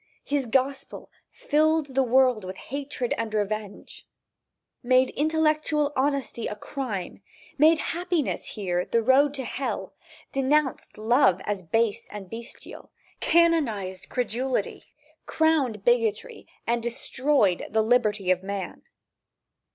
His 0.23 0.47
gospel 0.47 1.11
filled 1.29 1.93
the 1.93 2.01
world 2.01 2.43
with 2.43 2.57
hatred 2.57 3.13
and 3.19 3.31
revenge; 3.35 4.07
made 4.81 5.11
intellectual 5.11 5.93
honesty 5.95 6.47
a 6.47 6.55
crime; 6.55 7.21
made 7.59 7.77
happiness 7.93 8.45
here 8.53 8.83
the 8.83 9.03
road 9.03 9.35
to 9.35 9.43
hell, 9.43 9.93
denounced 10.31 10.97
love 10.97 11.39
as 11.45 11.61
base 11.61 12.07
and 12.09 12.31
bestial, 12.31 12.91
canonized 13.19 14.09
credulity, 14.09 14.85
crowned 15.27 15.85
bigotry 15.85 16.47
and 16.65 16.81
destroyed 16.81 17.67
the 17.69 17.83
liberty 17.83 18.31
of 18.31 18.41
man. 18.41 18.81